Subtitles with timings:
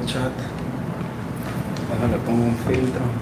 [0.00, 0.32] el chat.
[1.90, 3.02] Déjale pongo un filtro.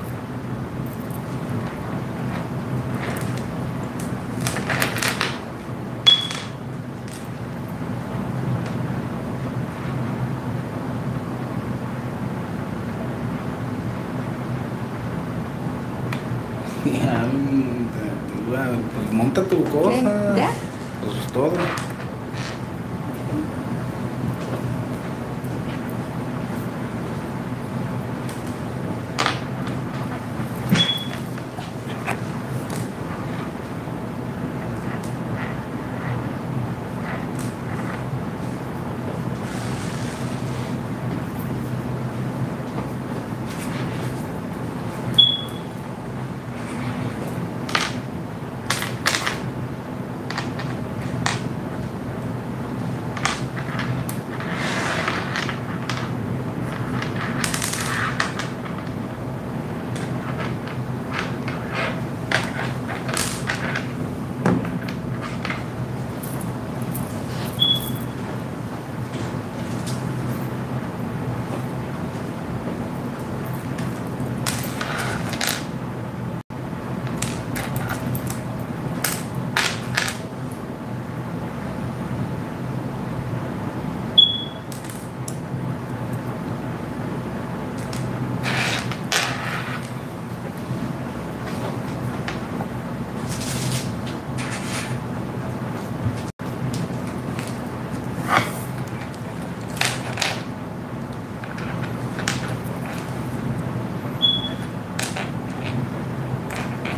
[16.87, 20.35] Ya, mm, bueno, pues monta tu cosa.
[20.37, 20.51] ¿Ya?
[21.05, 21.53] Pues todo.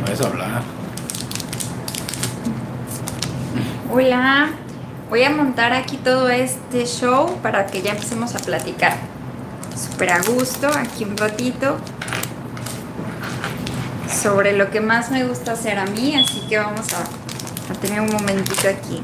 [0.01, 0.61] Puedes hablar.
[3.91, 4.49] Hola,
[5.23, 8.97] voy a montar aquí todo este show para que ya empecemos a platicar.
[9.73, 11.77] Súper a gusto, aquí un ratito.
[14.21, 18.01] Sobre lo que más me gusta hacer a mí, así que vamos a, a tener
[18.01, 19.01] un momentito aquí.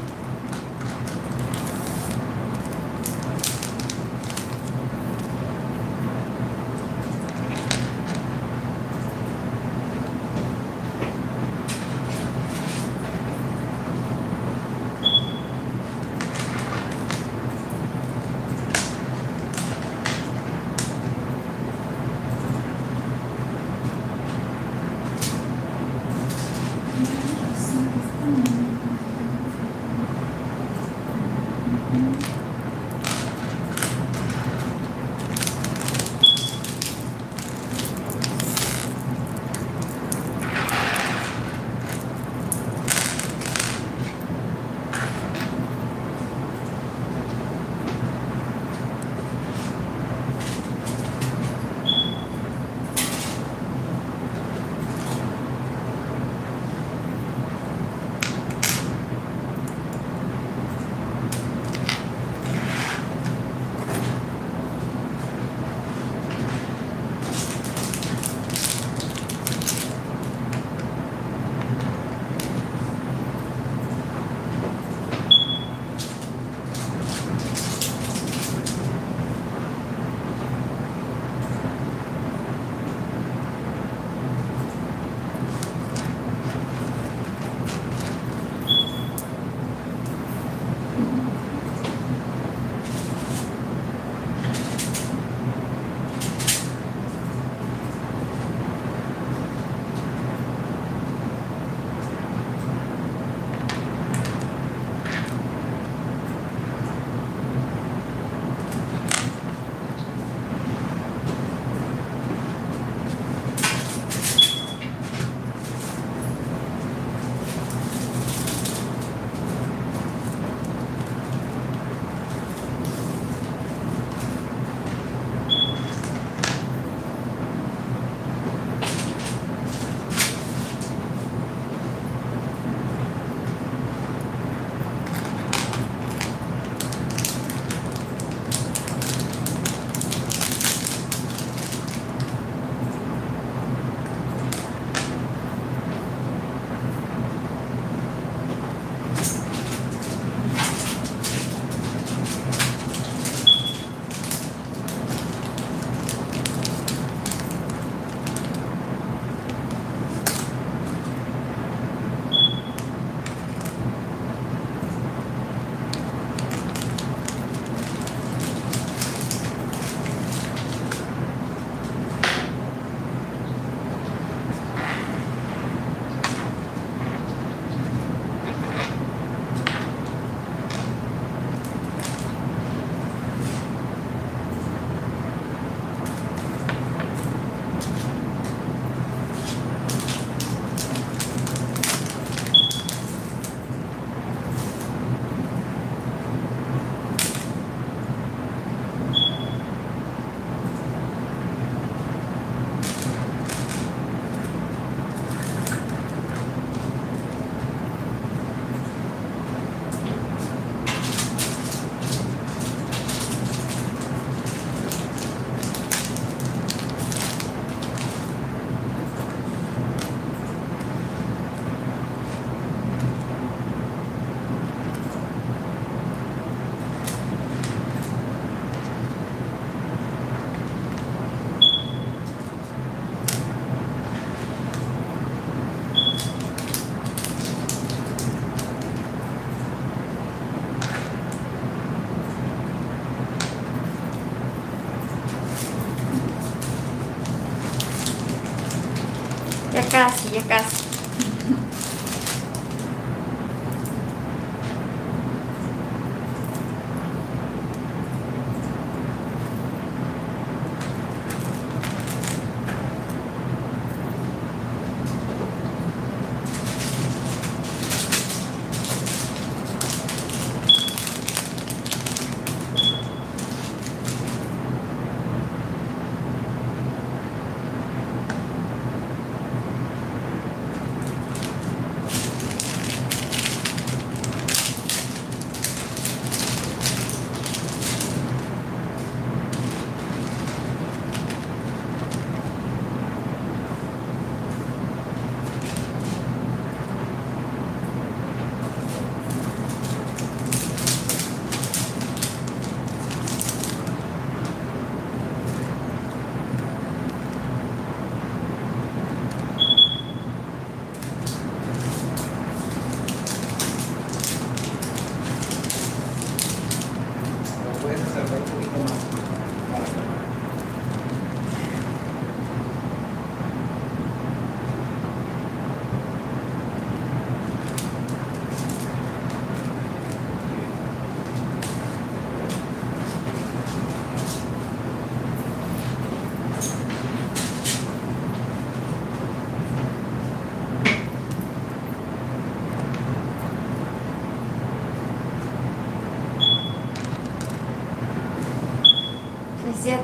[249.70, 250.89] Ya casi, ya casi.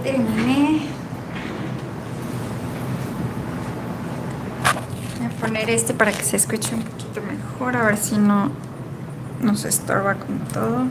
[0.07, 0.83] Terminé.
[5.19, 8.51] Voy a poner este para que se escuche un poquito mejor, a ver si no
[9.41, 10.87] nos estorba con todo.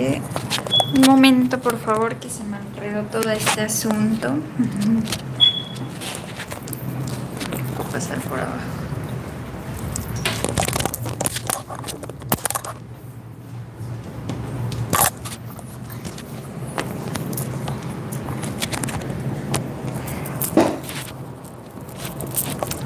[0.00, 0.22] Eh,
[0.94, 4.28] un momento, por favor, que se me enredó todo este asunto.
[7.78, 8.56] A pasar por abajo.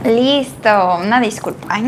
[0.05, 1.79] Listo, una disculpa.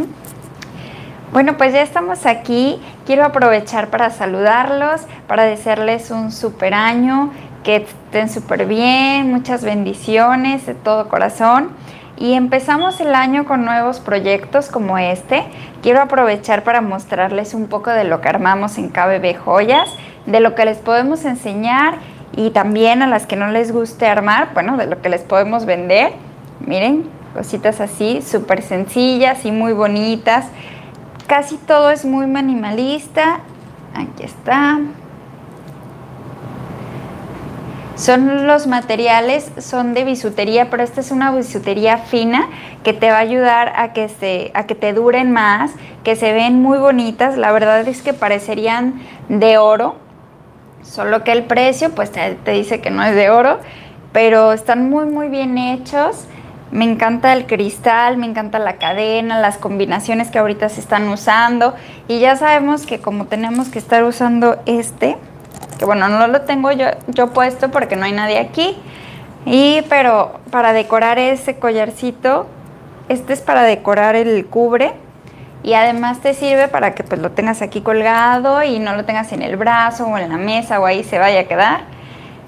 [1.33, 2.81] Bueno, pues ya estamos aquí.
[3.05, 7.31] Quiero aprovechar para saludarlos, para desearles un super año,
[7.63, 11.71] que estén súper bien, muchas bendiciones de todo corazón.
[12.17, 15.45] Y empezamos el año con nuevos proyectos como este.
[15.83, 19.91] Quiero aprovechar para mostrarles un poco de lo que armamos en KBB Joyas,
[20.27, 21.97] de lo que les podemos enseñar
[22.37, 25.67] y también a las que no les guste armar, bueno, de lo que les podemos
[25.67, 26.13] vender.
[26.61, 27.05] Miren,
[27.35, 30.47] cositas así, súper sencillas y muy bonitas.
[31.27, 33.41] Casi todo es muy minimalista.
[33.95, 34.79] Aquí está.
[37.97, 42.49] Son los materiales, son de bisutería, pero esta es una bisutería fina
[42.83, 45.71] que te va a ayudar a que, se, a que te duren más,
[46.03, 47.37] que se ven muy bonitas.
[47.37, 49.95] La verdad es que parecerían de oro,
[50.83, 53.61] solo que el precio pues te, te dice que no es de oro,
[54.13, 56.27] pero están muy muy bien hechos.
[56.73, 61.75] Me encanta el cristal, me encanta la cadena, las combinaciones que ahorita se están usando.
[62.09, 65.17] Y ya sabemos que como tenemos que estar usando este,
[65.79, 68.77] que bueno, no lo tengo yo, yo puesto porque no hay nadie aquí.
[69.47, 72.47] Y pero para decorar ese collarcito,
[73.09, 74.93] este es para decorar el cubre.
[75.63, 79.33] Y además te sirve para que pues lo tengas aquí colgado y no lo tengas
[79.33, 81.95] en el brazo o en la mesa o ahí se vaya a quedar.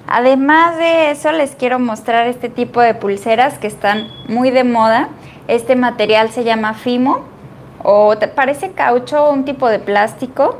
[0.07, 5.09] Además de eso, les quiero mostrar este tipo de pulseras que están muy de moda.
[5.49, 7.25] Este material se llama Fimo
[7.83, 10.59] o parece caucho un tipo de plástico.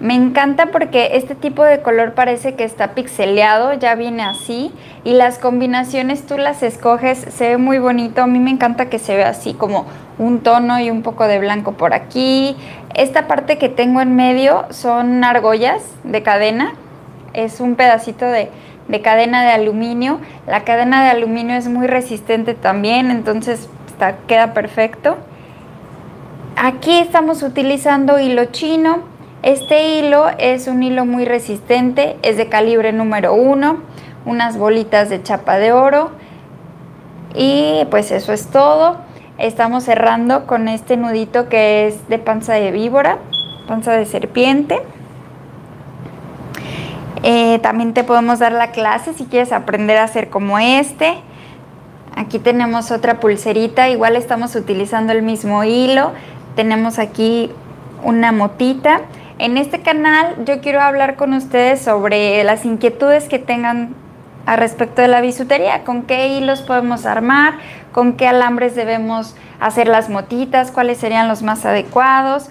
[0.00, 4.72] Me encanta porque este tipo de color parece que está pixeleado, ya viene así
[5.04, 8.22] y las combinaciones tú las escoges, se ve muy bonito.
[8.22, 9.84] A mí me encanta que se vea así como
[10.18, 12.56] un tono y un poco de blanco por aquí.
[12.94, 16.72] Esta parte que tengo en medio son argollas de cadena,
[17.34, 18.48] es un pedacito de,
[18.88, 20.18] de cadena de aluminio.
[20.46, 25.18] La cadena de aluminio es muy resistente también, entonces está, queda perfecto.
[26.56, 29.19] Aquí estamos utilizando hilo chino.
[29.42, 33.78] Este hilo es un hilo muy resistente, es de calibre número 1,
[34.26, 36.10] unas bolitas de chapa de oro.
[37.34, 38.98] Y pues eso es todo.
[39.38, 43.16] Estamos cerrando con este nudito que es de panza de víbora,
[43.66, 44.78] panza de serpiente.
[47.22, 51.14] Eh, también te podemos dar la clase si quieres aprender a hacer como este.
[52.14, 56.12] Aquí tenemos otra pulserita, igual estamos utilizando el mismo hilo.
[56.56, 57.50] Tenemos aquí
[58.02, 59.00] una motita.
[59.40, 63.94] En este canal yo quiero hablar con ustedes sobre las inquietudes que tengan
[64.44, 67.54] a respecto de la bisutería, con qué hilos podemos armar,
[67.90, 72.50] con qué alambres debemos hacer las motitas, cuáles serían los más adecuados.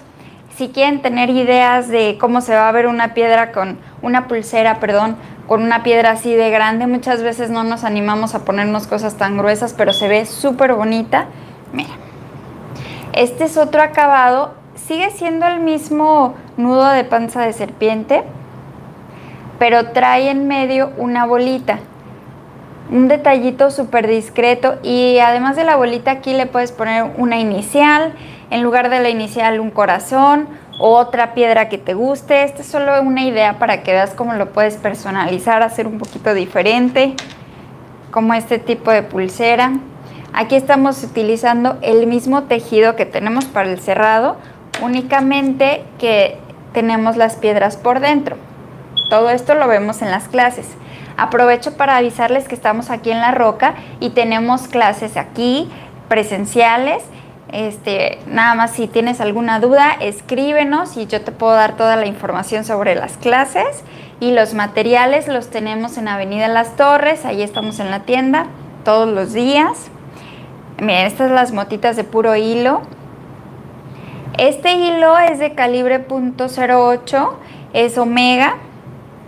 [0.57, 4.79] Si quieren tener ideas de cómo se va a ver una piedra con una pulsera,
[4.79, 5.15] perdón,
[5.47, 9.37] con una piedra así de grande, muchas veces no nos animamos a ponernos cosas tan
[9.37, 11.27] gruesas, pero se ve súper bonita.
[11.71, 11.91] Mira,
[13.13, 14.55] este es otro acabado,
[14.89, 18.23] sigue siendo el mismo nudo de panza de serpiente,
[19.59, 21.77] pero trae en medio una bolita.
[22.89, 28.13] Un detallito súper discreto y además de la bolita aquí le puedes poner una inicial,
[28.49, 30.47] en lugar de la inicial un corazón,
[30.79, 32.41] otra piedra que te guste.
[32.43, 36.33] Esta es solo una idea para que veas cómo lo puedes personalizar, hacer un poquito
[36.33, 37.13] diferente,
[38.09, 39.71] como este tipo de pulsera.
[40.33, 44.37] Aquí estamos utilizando el mismo tejido que tenemos para el cerrado,
[44.81, 46.37] únicamente que
[46.73, 48.37] tenemos las piedras por dentro.
[49.09, 50.67] Todo esto lo vemos en las clases.
[51.17, 55.69] Aprovecho para avisarles que estamos aquí en La Roca y tenemos clases aquí
[56.07, 57.03] presenciales.
[57.51, 62.05] Este, nada más si tienes alguna duda, escríbenos y yo te puedo dar toda la
[62.05, 63.83] información sobre las clases.
[64.19, 68.47] Y los materiales los tenemos en Avenida Las Torres, ahí estamos en la tienda
[68.83, 69.89] todos los días.
[70.79, 72.81] Miren, estas son las motitas de puro hilo.
[74.39, 77.33] Este hilo es de calibre .08,
[77.73, 78.55] es omega,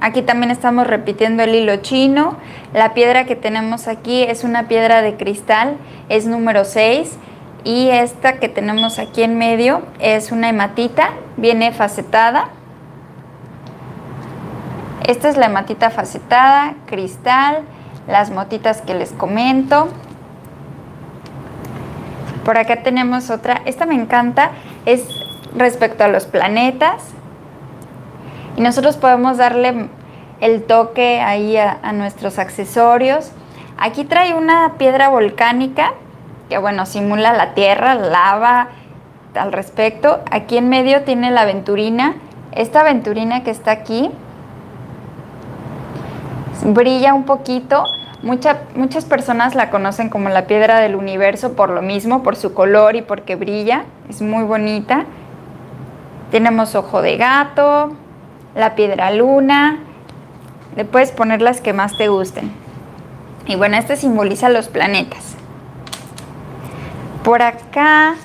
[0.04, 2.38] Aquí también estamos repitiendo el hilo chino.
[2.74, 5.78] La piedra que tenemos aquí es una piedra de cristal,
[6.10, 7.18] es número 6.
[7.66, 12.50] Y esta que tenemos aquí en medio es una hematita, viene facetada.
[15.06, 17.60] Esta es la hematita facetada, cristal,
[18.08, 19.90] las motitas que les comento.
[22.44, 24.50] Por acá tenemos otra, esta me encanta,
[24.86, 25.08] es
[25.56, 27.04] respecto a los planetas
[28.56, 29.88] y nosotros podemos darle
[30.40, 33.32] el toque ahí a, nuestros accesorios.
[33.78, 35.94] Aquí trae una piedra volcánica
[36.50, 38.70] que bueno, simula la tierra, lava
[39.36, 40.20] al respecto.
[40.30, 42.16] Aquí en medio tiene la aventurina.
[42.52, 44.12] Esta aventurina que está aquí
[46.66, 47.86] brilla un poquito.
[48.22, 52.96] muchas personas la conocen como la piedra del universo por lo mismo, por su color
[52.96, 53.86] y porque brilla.
[54.12, 55.06] Es muy bonita.
[56.32, 57.96] Tenemos ojo de gato,
[58.56, 59.78] la piedra luna,
[60.76, 62.52] le puedes poner las que más te gusten.
[63.46, 65.38] Y bueno, este simboliza los planetas.
[67.24, 68.16] Por acá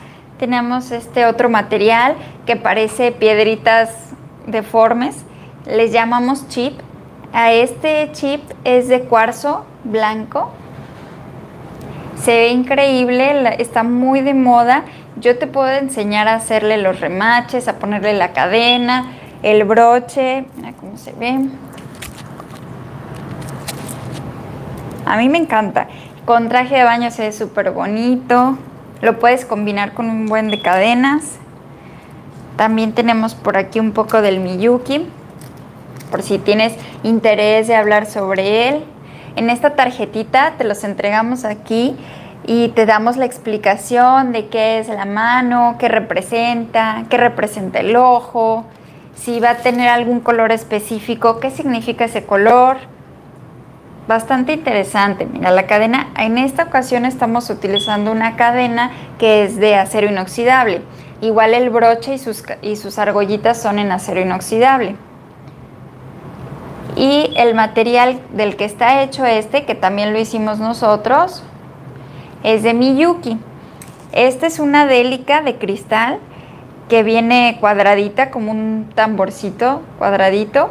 [0.40, 2.16] tenemos este otro material
[2.46, 4.10] que parece piedritas
[4.48, 5.24] deformes.
[5.66, 6.80] Les llamamos chip.
[7.32, 10.50] A este chip es de cuarzo blanco.
[12.16, 14.82] Se ve increíble, está muy de moda.
[15.18, 20.72] Yo te puedo enseñar a hacerle los remaches, a ponerle la cadena, el broche, mira
[20.72, 21.40] cómo se ve.
[25.06, 25.88] A mí me encanta.
[26.26, 28.58] Con traje de baño se ve súper bonito.
[29.00, 31.38] Lo puedes combinar con un buen de cadenas.
[32.56, 35.06] También tenemos por aquí un poco del Miyuki,
[36.10, 38.84] por si tienes interés de hablar sobre él.
[39.36, 41.96] En esta tarjetita te los entregamos aquí
[42.46, 47.96] y te damos la explicación de qué es la mano, qué representa, qué representa el
[47.96, 48.64] ojo,
[49.16, 52.76] si va a tener algún color específico, qué significa ese color.
[54.06, 55.26] Bastante interesante.
[55.26, 60.82] Mira, la cadena, en esta ocasión estamos utilizando una cadena que es de acero inoxidable.
[61.20, 64.94] Igual el broche y sus, y sus argollitas son en acero inoxidable.
[66.94, 71.42] Y el material del que está hecho este, que también lo hicimos nosotros,
[72.46, 73.38] es de Miyuki.
[74.12, 76.20] Esta es una délica de cristal
[76.88, 80.70] que viene cuadradita como un tamborcito cuadradito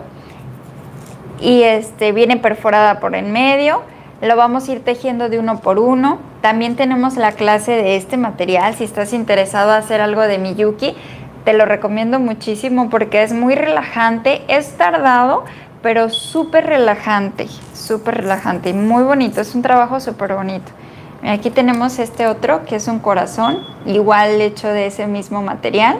[1.41, 3.81] y este viene perforada por en medio.
[4.21, 6.19] Lo vamos a ir tejiendo de uno por uno.
[6.39, 8.73] También tenemos la clase de este material.
[8.75, 10.95] Si estás interesado en hacer algo de Miyuki,
[11.43, 14.43] te lo recomiendo muchísimo porque es muy relajante.
[14.47, 15.43] Es tardado,
[15.81, 17.47] pero súper relajante.
[17.73, 19.41] Súper relajante y muy bonito.
[19.41, 20.71] Es un trabajo súper bonito.
[21.27, 25.97] Aquí tenemos este otro que es un corazón, igual hecho de ese mismo material.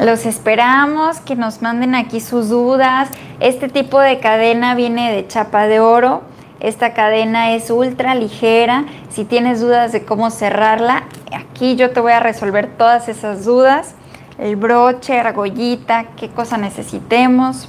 [0.00, 3.10] Los esperamos, que nos manden aquí sus dudas.
[3.40, 6.22] Este tipo de cadena viene de chapa de oro.
[6.60, 8.86] Esta cadena es ultra ligera.
[9.10, 13.94] Si tienes dudas de cómo cerrarla, aquí yo te voy a resolver todas esas dudas.
[14.38, 17.68] El broche, argollita, qué cosa necesitemos.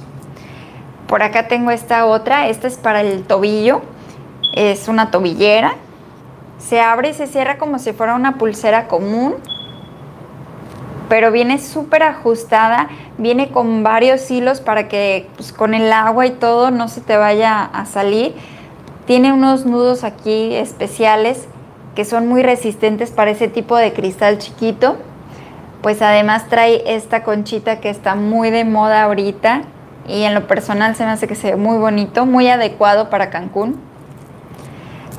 [1.08, 3.82] Por acá tengo esta otra, esta es para el tobillo.
[4.54, 5.74] Es una tobillera.
[6.58, 9.36] Se abre y se cierra como si fuera una pulsera común
[11.08, 16.30] pero viene súper ajustada, viene con varios hilos para que pues, con el agua y
[16.32, 18.34] todo no se te vaya a salir.
[19.06, 21.48] Tiene unos nudos aquí especiales
[21.94, 24.96] que son muy resistentes para ese tipo de cristal chiquito.
[25.82, 29.62] Pues además trae esta conchita que está muy de moda ahorita
[30.08, 33.30] y en lo personal se me hace que se ve muy bonito, muy adecuado para
[33.30, 33.80] Cancún.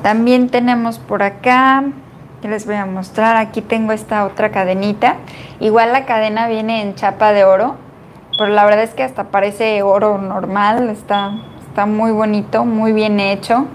[0.02, 1.84] También tenemos por acá
[2.48, 3.36] les voy a mostrar.
[3.36, 5.16] Aquí tengo esta otra cadenita.
[5.58, 7.76] Igual la cadena viene en chapa de oro,
[8.38, 10.88] pero la verdad es que hasta parece oro normal.
[10.88, 11.32] Está,
[11.68, 13.66] está muy bonito, muy bien hecho.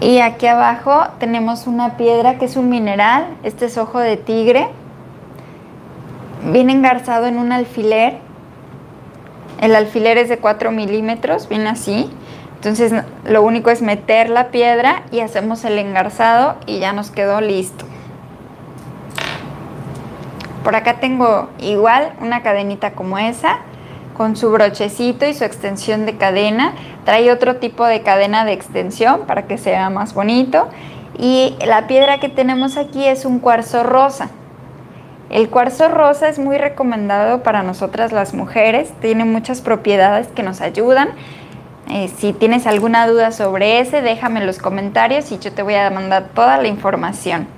[0.00, 3.26] Y aquí abajo tenemos una piedra que es un mineral.
[3.42, 4.68] Este es ojo de tigre.
[6.52, 8.18] Viene engarzado en un alfiler.
[9.60, 12.10] El alfiler es de 4 milímetros, viene así.
[12.56, 12.92] Entonces
[13.24, 17.84] lo único es meter la piedra y hacemos el engarzado y ya nos quedó listo.
[20.64, 23.60] Por acá tengo igual una cadenita como esa
[24.16, 26.74] con su brochecito y su extensión de cadena.
[27.06, 30.68] Trae otro tipo de cadena de extensión para que sea más bonito.
[31.18, 34.28] Y la piedra que tenemos aquí es un cuarzo rosa.
[35.30, 40.60] El cuarzo rosa es muy recomendado para nosotras las mujeres, tiene muchas propiedades que nos
[40.60, 41.10] ayudan
[41.92, 45.74] eh, si tienes alguna duda sobre ese, déjame en los comentarios y yo te voy
[45.74, 47.48] a mandar toda la información.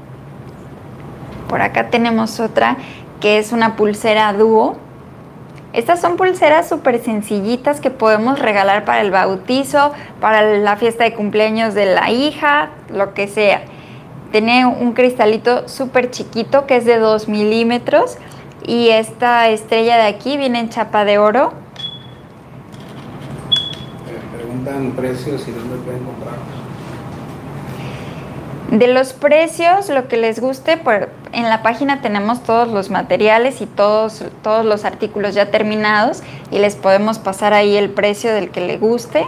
[1.51, 2.79] Por acá tenemos otra
[3.21, 4.79] que es una pulsera dúo.
[5.75, 11.13] Estas son pulseras súper sencillitas que podemos regalar para el bautizo, para la fiesta de
[11.13, 13.61] cumpleaños de la hija, lo que sea.
[14.33, 18.17] Tiene un cristalito súper chiquito que es de 2 milímetros
[18.67, 21.53] y esta estrella de aquí viene en chapa de oro
[24.65, 26.35] dan precios y dónde pueden comprar?
[28.71, 33.61] De los precios, lo que les guste, pues en la página tenemos todos los materiales
[33.61, 38.51] y todos, todos los artículos ya terminados y les podemos pasar ahí el precio del
[38.51, 39.27] que le guste.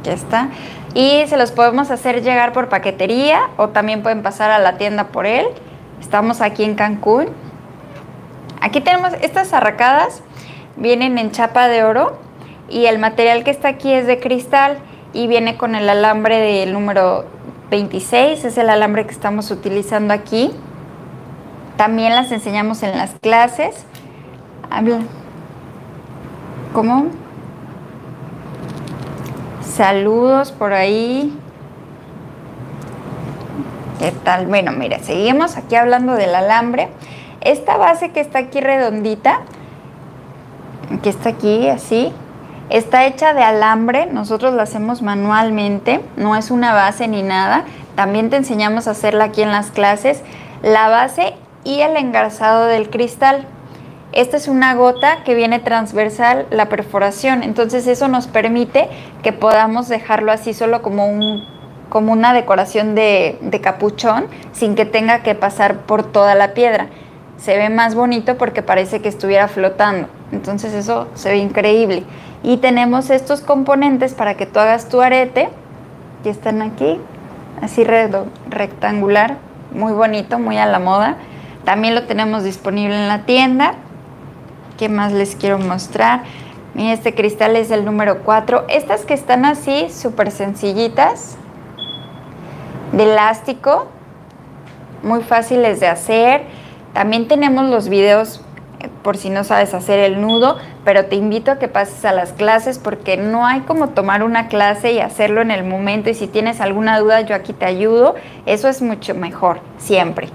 [0.00, 0.48] Aquí está.
[0.94, 5.08] Y se los podemos hacer llegar por paquetería o también pueden pasar a la tienda
[5.08, 5.46] por él.
[6.00, 7.28] Estamos aquí en Cancún.
[8.60, 10.22] Aquí tenemos estas arracadas,
[10.76, 12.18] vienen en chapa de oro
[12.68, 14.78] y el material que está aquí es de cristal
[15.12, 17.24] y viene con el alambre del número
[17.70, 20.50] 26, es el alambre que estamos utilizando aquí.
[21.76, 23.84] También las enseñamos en las clases.
[26.72, 27.06] ¿Cómo?
[29.74, 31.36] Saludos por ahí.
[33.98, 34.46] ¿Qué tal?
[34.46, 36.88] Bueno, mira, seguimos aquí hablando del alambre.
[37.40, 39.40] Esta base que está aquí redondita,
[41.02, 42.12] que está aquí así,
[42.68, 47.64] Está hecha de alambre, nosotros la hacemos manualmente, no es una base ni nada.
[47.94, 50.22] También te enseñamos a hacerla aquí en las clases.
[50.62, 53.46] La base y el engarzado del cristal.
[54.12, 58.88] Esta es una gota que viene transversal la perforación, entonces eso nos permite
[59.22, 61.44] que podamos dejarlo así solo como, un,
[61.88, 66.86] como una decoración de, de capuchón sin que tenga que pasar por toda la piedra.
[67.36, 72.04] Se ve más bonito porque parece que estuviera flotando, entonces eso se ve increíble.
[72.42, 75.48] Y tenemos estos componentes para que tú hagas tu arete,
[76.22, 76.98] que están aquí,
[77.60, 77.84] así
[78.48, 79.36] rectangular,
[79.72, 81.16] muy bonito, muy a la moda.
[81.64, 83.74] También lo tenemos disponible en la tienda.
[84.76, 86.24] ¿Qué más les quiero mostrar?
[86.74, 88.66] Mira, este cristal es el número 4.
[88.68, 91.36] Estas que están así, súper sencillitas,
[92.92, 93.88] de elástico,
[95.02, 96.42] muy fáciles de hacer.
[96.92, 98.42] También tenemos los videos
[99.02, 102.32] por si no sabes hacer el nudo, pero te invito a que pases a las
[102.32, 106.26] clases porque no hay como tomar una clase y hacerlo en el momento y si
[106.26, 110.28] tienes alguna duda yo aquí te ayudo, eso es mucho mejor, siempre.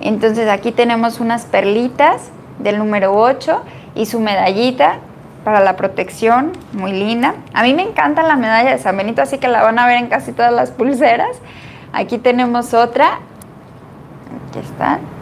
[0.00, 3.62] Entonces aquí tenemos unas perlitas del número 8
[3.94, 4.98] y su medallita
[5.44, 7.34] para la protección, muy linda.
[7.54, 9.98] A mí me encanta la medalla de San Benito, así que la van a ver
[9.98, 11.36] en casi todas las pulseras.
[11.92, 13.20] Aquí tenemos otra.
[14.50, 15.16] Aquí están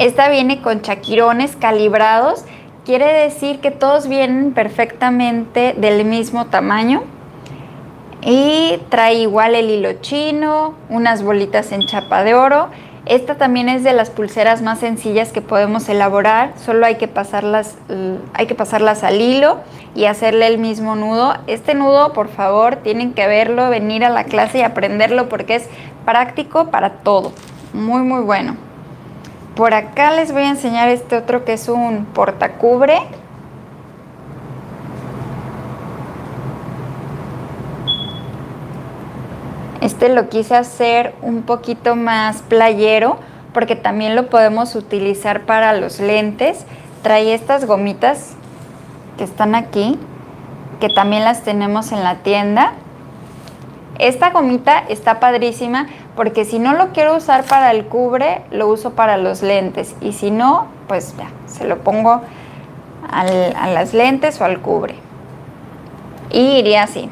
[0.00, 2.46] esta viene con chaquirones calibrados,
[2.86, 7.02] quiere decir que todos vienen perfectamente del mismo tamaño.
[8.22, 12.68] Y trae igual el hilo chino, unas bolitas en chapa de oro.
[13.06, 17.76] Esta también es de las pulseras más sencillas que podemos elaborar, solo hay que pasarlas,
[18.34, 19.58] hay que pasarlas al hilo
[19.94, 21.34] y hacerle el mismo nudo.
[21.46, 25.68] Este nudo, por favor, tienen que verlo, venir a la clase y aprenderlo porque es
[26.04, 27.32] práctico para todo.
[27.72, 28.56] Muy, muy bueno.
[29.56, 32.98] Por acá les voy a enseñar este otro que es un portacubre.
[39.80, 43.18] Este lo quise hacer un poquito más playero
[43.54, 46.66] porque también lo podemos utilizar para los lentes.
[47.02, 48.34] Trae estas gomitas
[49.16, 49.98] que están aquí,
[50.80, 52.74] que también las tenemos en la tienda.
[53.98, 58.90] Esta gomita está padrísima porque si no lo quiero usar para el cubre, lo uso
[58.90, 59.94] para los lentes.
[60.00, 62.20] Y si no, pues ya, se lo pongo
[63.10, 63.24] a
[63.68, 64.94] las lentes o al cubre.
[66.30, 67.10] Y iría así.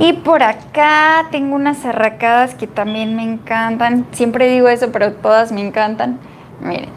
[0.00, 4.06] Y por acá tengo unas arracadas que también me encantan.
[4.12, 6.18] Siempre digo eso, pero todas me encantan.
[6.60, 6.90] Miren.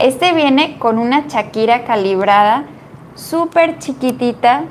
[0.00, 2.64] Este viene con una chaquira calibrada,
[3.14, 4.64] súper chiquitita,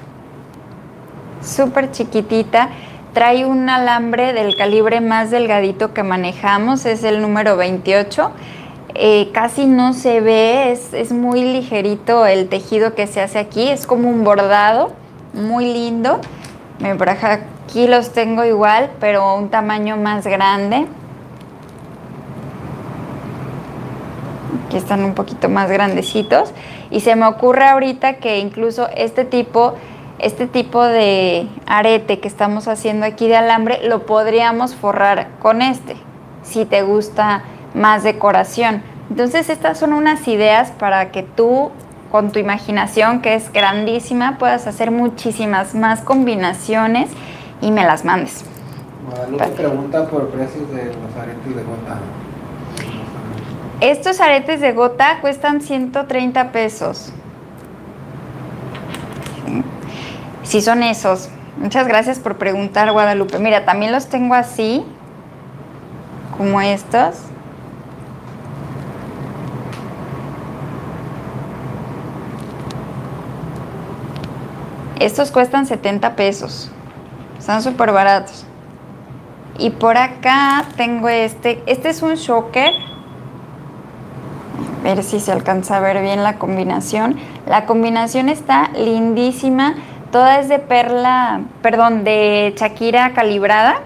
[1.41, 2.69] súper chiquitita.
[3.13, 8.31] Trae un alambre del calibre más delgadito que manejamos, es el número 28.
[8.95, 13.87] Eh, casi no se ve, es, muy ligerito el tejido que se hace aquí, es
[13.87, 14.91] como un bordado,
[15.33, 16.19] muy lindo.
[16.97, 20.85] Por aquí los tengo igual, pero un tamaño más grande.
[24.67, 26.51] Aquí están un poquito más grandecitos.
[26.91, 29.73] Y se me ocurre ahorita que incluso este tipo,
[30.19, 35.95] este tipo de arete que estamos haciendo aquí de alambre, lo podríamos forrar con este,
[36.43, 38.83] si te gusta más decoración.
[39.09, 41.71] Entonces estas son unas ideas para que tú
[42.11, 47.09] con tu imaginación que es grandísima puedas hacer muchísimas más combinaciones
[47.59, 48.45] y me las mandes.
[49.09, 51.97] Guadalupe pregunta por precios de los aretes de gota.
[53.81, 57.11] Estos aretes de gota cuestan 130 pesos.
[60.43, 61.29] Si son esos.
[61.57, 63.39] Muchas gracias por preguntar, Guadalupe.
[63.39, 64.85] Mira, también los tengo así,
[66.37, 67.32] como estos.
[75.03, 76.71] Estos cuestan 70 pesos.
[77.37, 78.45] Están súper baratos.
[79.59, 81.61] Y por acá tengo este.
[81.65, 82.71] Este es un shocker.
[84.79, 87.19] A ver si se alcanza a ver bien la combinación.
[87.45, 89.75] La combinación está lindísima.
[90.09, 93.81] Toda es de perla, perdón, de Shakira calibrada.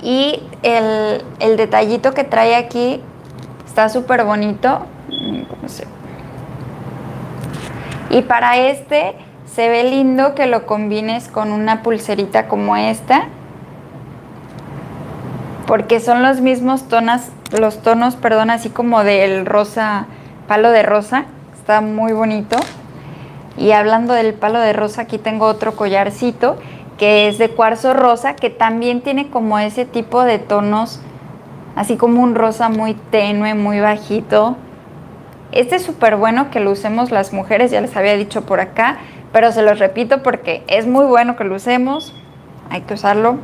[0.00, 3.02] Y el, el detallito que trae aquí
[3.66, 4.86] está súper bonito.
[8.10, 9.25] Y para este
[9.56, 13.28] se ve lindo que lo combines con una pulserita como esta.
[15.66, 17.22] Porque son los mismos tonos,
[17.58, 20.08] los tonos, perdón, así como del rosa,
[20.46, 21.24] palo de rosa.
[21.58, 22.58] Está muy bonito.
[23.56, 26.58] Y hablando del palo de rosa, aquí tengo otro collarcito
[26.98, 31.00] que es de cuarzo rosa, que también tiene como ese tipo de tonos,
[31.76, 34.56] así como un rosa muy tenue, muy bajito.
[35.52, 38.98] Este es súper bueno que lo usemos las mujeres, ya les había dicho por acá
[39.36, 42.14] pero se los repito porque es muy bueno que lo usemos,
[42.70, 43.36] hay que usarlo.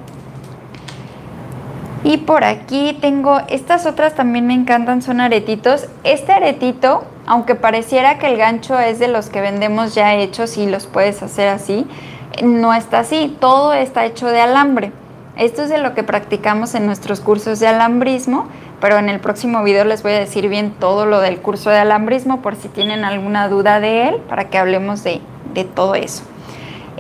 [2.03, 5.89] Y por aquí tengo, estas otras también me encantan, son aretitos.
[6.03, 10.67] Este aretito, aunque pareciera que el gancho es de los que vendemos ya hechos y
[10.67, 11.87] los puedes hacer así,
[12.43, 14.93] no está así, todo está hecho de alambre.
[15.37, 18.47] Esto es de lo que practicamos en nuestros cursos de alambrismo,
[18.83, 21.79] pero en el próximo video les voy a decir bien todo lo del curso de
[21.79, 25.21] alambrismo por si tienen alguna duda de él, para que hablemos de,
[25.55, 26.25] de todo eso.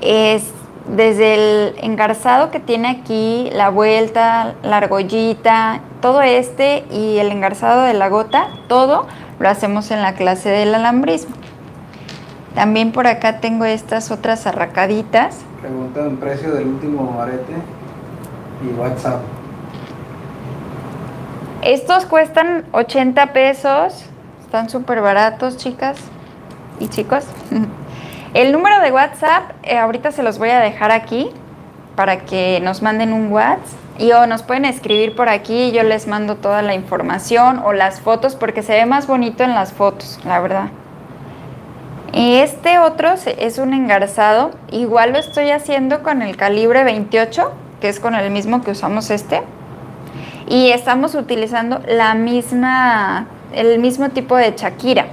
[0.00, 0.44] Es
[0.86, 7.82] desde el engarzado que tiene aquí, la vuelta, la argollita, todo este y el engarzado
[7.82, 9.08] de la gota, todo
[9.40, 11.34] lo hacemos en la clase del alambrismo.
[12.54, 15.38] También por acá tengo estas otras arracaditas.
[15.60, 17.54] Preguntan precio del último arete
[18.64, 19.41] y WhatsApp.
[21.62, 24.04] Estos cuestan 80 pesos,
[24.40, 25.96] están súper baratos, chicas
[26.80, 27.24] y chicos.
[28.34, 31.30] El número de WhatsApp, eh, ahorita se los voy a dejar aquí
[31.94, 36.08] para que nos manden un WhatsApp y o nos pueden escribir por aquí yo les
[36.08, 40.18] mando toda la información o las fotos porque se ve más bonito en las fotos,
[40.24, 40.70] la verdad.
[42.12, 48.00] Este otro es un engarzado, igual lo estoy haciendo con el calibre 28, que es
[48.00, 49.42] con el mismo que usamos este.
[50.48, 55.06] Y estamos utilizando la misma, el mismo tipo de Shakira.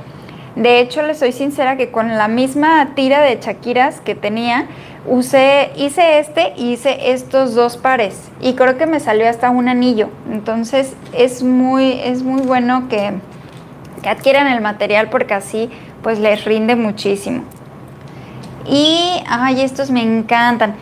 [0.56, 4.68] De hecho, les soy sincera que con la misma tira de chaquiras que tenía,
[5.06, 8.30] usé, hice este y hice estos dos pares.
[8.42, 10.10] Y creo que me salió hasta un anillo.
[10.32, 13.14] Entonces es muy, es muy bueno que,
[14.02, 15.70] que adquieran el material porque así
[16.02, 17.44] pues les rinde muchísimo.
[18.66, 20.76] Y, ay, estos me encantan.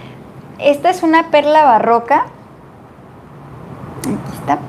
[0.60, 2.26] Esta es una perla barroca.
[4.02, 4.60] Aquí está.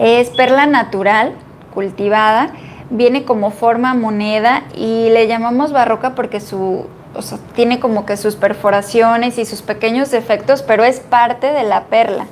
[0.00, 1.34] Es perla natural,
[1.74, 2.52] cultivada.
[2.88, 8.16] Viene como forma moneda y le llamamos barroca porque su, o sea, tiene como que
[8.16, 12.28] sus perforaciones y sus pequeños defectos, pero es parte de la perla.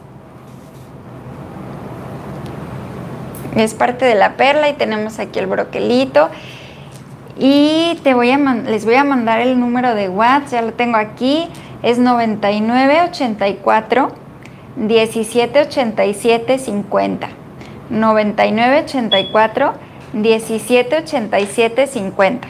[3.54, 6.31] Es parte de la perla y tenemos aquí el broquelito.
[7.37, 10.96] Y te voy a les voy a mandar el número de WhatsApp, ya lo tengo
[10.96, 11.50] aquí,
[11.83, 14.11] es 9984
[14.76, 17.28] 1787 50.
[17.90, 19.74] 9984
[20.12, 22.48] 1787 50.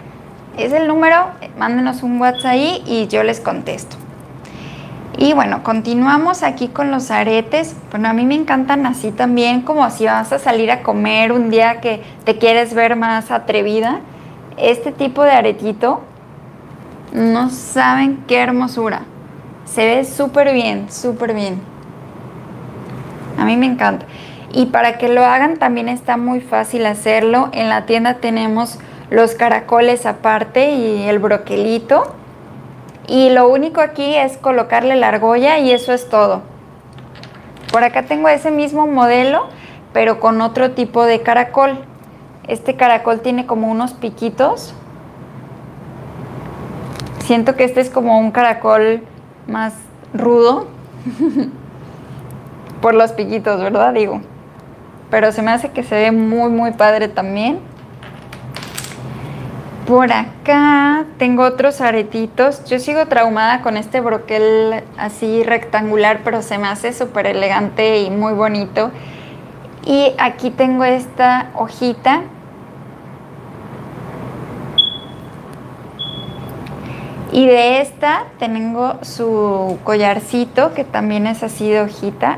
[0.57, 3.97] Es el número, mándenos un WhatsApp ahí y yo les contesto.
[5.17, 7.75] Y bueno, continuamos aquí con los aretes.
[7.91, 11.51] Bueno, a mí me encantan así también, como si vas a salir a comer un
[11.51, 14.01] día que te quieres ver más atrevida
[14.59, 16.03] este tipo de aretito,
[17.13, 19.03] no saben qué hermosura.
[19.65, 21.61] Se ve súper bien, súper bien.
[23.39, 24.07] A mí me encanta.
[24.53, 27.51] Y para que lo hagan también está muy fácil hacerlo.
[27.53, 28.79] En la tienda tenemos
[29.11, 32.15] los caracoles aparte y el broquelito.
[33.07, 36.43] Y lo único aquí es colocarle la argolla y eso es todo.
[37.73, 39.49] Por acá tengo ese mismo modelo,
[39.93, 41.79] pero con otro tipo de caracol.
[42.47, 44.75] Este caracol tiene como unos piquitos.
[47.21, 49.03] Siento que este es como un caracol
[49.47, 49.75] más
[50.15, 50.67] rudo.
[52.81, 53.93] Por los piquitos, ¿verdad?
[53.93, 54.23] Digo.
[55.11, 57.61] Pero se me hace que se ve muy, muy padre también.
[59.87, 62.65] Por acá tengo otros aretitos.
[62.67, 68.11] Yo sigo traumada con este broquel así rectangular, pero se me hace súper elegante y
[68.11, 68.91] muy bonito.
[69.87, 72.23] Y aquí tengo esta hojita
[77.31, 82.38] Y de esta tengo su collarcito, que también es así de hojita.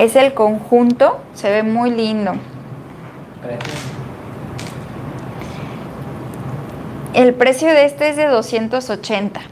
[0.00, 2.32] Es el conjunto, se ve muy lindo.
[7.12, 9.42] El precio de este es de 280.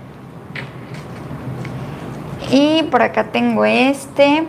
[2.51, 4.45] Y por acá tengo este.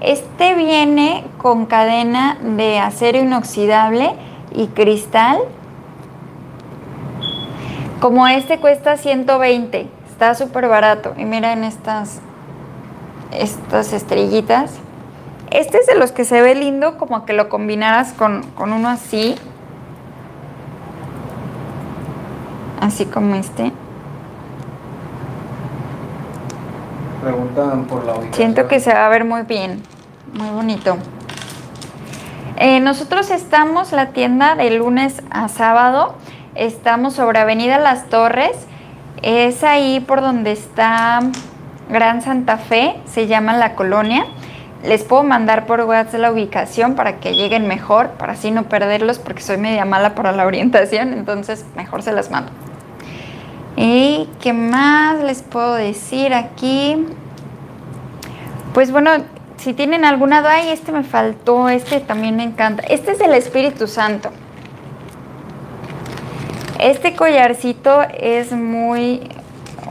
[0.00, 4.16] Este viene con cadena de acero inoxidable
[4.52, 5.38] y cristal.
[8.00, 11.14] Como este cuesta 120, está súper barato.
[11.16, 12.18] Y miren estas,
[13.30, 14.80] estas estrellitas.
[15.50, 18.88] Este es de los que se ve lindo, como que lo combinaras con, con uno
[18.88, 19.34] así.
[22.80, 23.72] Así como este.
[27.22, 28.34] Preguntan por la ubicación.
[28.34, 29.82] Siento que se va a ver muy bien,
[30.32, 30.96] muy bonito.
[32.56, 36.16] Eh, nosotros estamos, la tienda de lunes a sábado,
[36.54, 38.66] estamos sobre Avenida Las Torres,
[39.22, 41.20] es ahí por donde está
[41.88, 44.26] Gran Santa Fe, se llama la colonia.
[44.84, 49.18] Les puedo mandar por WhatsApp la ubicación para que lleguen mejor, para así no perderlos,
[49.18, 52.52] porque soy media mala para la orientación, entonces mejor se las mando.
[53.76, 57.06] ¿Y qué más les puedo decir aquí?
[58.72, 59.10] Pues bueno,
[59.56, 62.82] si tienen alguna duda, este me faltó, este también me encanta.
[62.84, 64.30] Este es del Espíritu Santo.
[66.78, 69.28] Este collarcito es muy,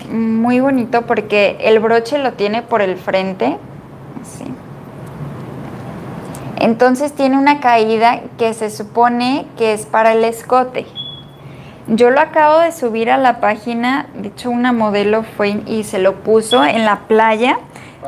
[0.09, 3.57] muy bonito porque el broche lo tiene por el frente.
[4.21, 4.45] Así.
[6.59, 10.85] Entonces tiene una caída que se supone que es para el escote.
[11.87, 15.99] Yo lo acabo de subir a la página, de hecho una modelo fue y se
[15.99, 17.59] lo puso en la playa.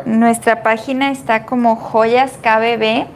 [0.06, 3.08] Nuestra página está como joyas KBB.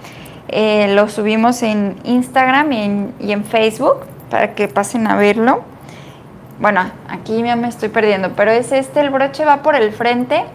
[0.48, 5.64] Eh, lo subimos en Instagram y en, Facebook para que pasen a verlo.
[6.60, 10.46] Bueno, aquí ya me estoy perdiendo, pero es este, el broche va por el frente,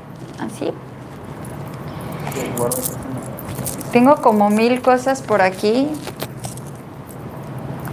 [0.41, 0.73] así.
[3.93, 5.89] Tengo como mil cosas por aquí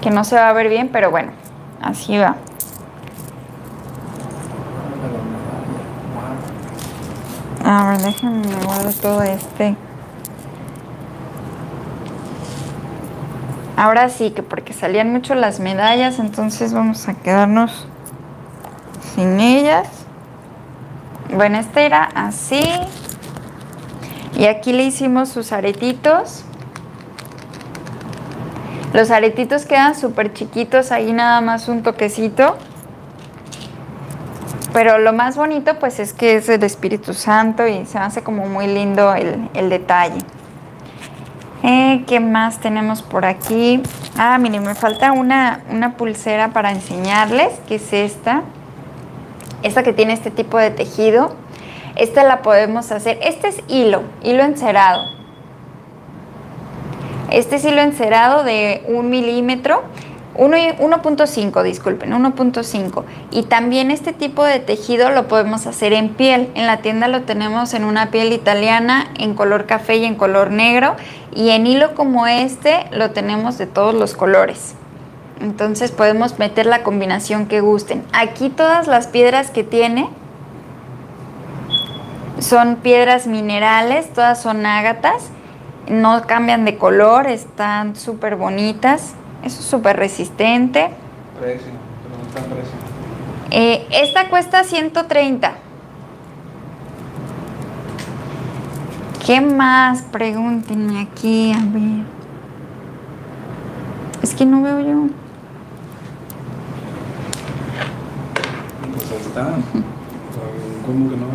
[0.01, 1.31] que no se va a ver bien, pero bueno.
[1.81, 2.35] Así va.
[7.63, 9.75] A ver, déjenme guardar todo este.
[13.77, 17.87] Ahora sí, que porque salían mucho las medallas, entonces vamos a quedarnos
[19.15, 19.87] sin ellas.
[21.33, 22.61] Bueno, este era así.
[24.37, 26.43] Y aquí le hicimos sus aretitos.
[28.93, 32.57] Los aretitos quedan súper chiquitos, ahí nada más un toquecito.
[34.73, 38.45] Pero lo más bonito pues es que es el Espíritu Santo y se hace como
[38.47, 40.19] muy lindo el, el detalle.
[41.63, 43.81] Eh, ¿Qué más tenemos por aquí?
[44.17, 48.43] Ah, miren, me falta una, una pulsera para enseñarles, que es esta.
[49.63, 51.35] Esta que tiene este tipo de tejido.
[51.95, 53.17] Esta la podemos hacer.
[53.21, 55.03] Este es hilo, hilo encerado.
[57.31, 59.83] Este es hilo encerado de un milímetro.
[60.37, 63.03] 1.5, disculpen, 1.5.
[63.31, 66.51] Y también este tipo de tejido lo podemos hacer en piel.
[66.55, 70.51] En la tienda lo tenemos en una piel italiana, en color café y en color
[70.51, 70.95] negro.
[71.33, 74.75] Y en hilo como este lo tenemos de todos los colores.
[75.39, 78.03] Entonces podemos meter la combinación que gusten.
[78.13, 80.09] Aquí todas las piedras que tiene
[82.45, 85.29] son piedras minerales, todas son ágatas.
[85.87, 89.13] No cambian de color, están súper bonitas.
[89.43, 90.91] Es súper resistente.
[91.39, 91.71] Precio,
[92.33, 92.73] precio.
[93.49, 95.53] Eh, esta cuesta 130.
[99.25, 100.03] ¿Qué más?
[100.03, 102.05] Pregúntenme aquí, a ver.
[104.21, 105.07] Es que no veo yo.
[108.93, 109.94] Pues ahí está.
[110.85, 111.25] ¿Cómo que no?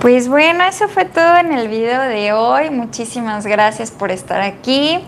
[0.00, 2.70] Pues bueno, eso fue todo en el video de hoy.
[2.70, 5.00] Muchísimas gracias por estar aquí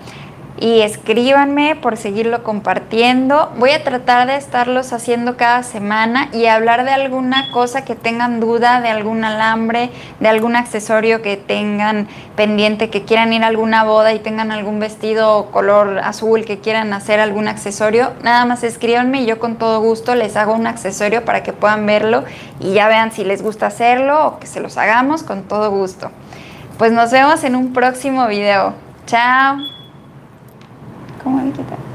[0.61, 3.51] y escríbanme por seguirlo compartiendo.
[3.59, 8.41] Voy a tratar de estarlos haciendo cada semana y hablar de alguna cosa que tengan
[8.41, 13.85] duda, de algún alambre, de algún accesorio que tengan pendiente, que quieran ir a alguna
[13.85, 18.13] boda y tengan algún vestido color azul, que quieran hacer algún accesorio.
[18.23, 21.87] Nada más escríbanme y yo con todo gusto les hago un accesorio para que puedan
[21.87, 22.25] verlo
[22.61, 26.11] y ya vean si les gusta hacerlo o que se los hagamos con todo gusto.
[26.77, 28.75] Pues nos vemos en un próximo video.
[29.07, 29.80] Chao.
[31.23, 31.90] ¿Cómo hay que tal?